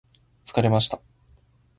[0.45, 0.99] 疲れました